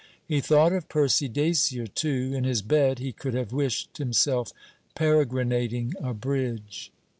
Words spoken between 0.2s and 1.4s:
He thought of Percy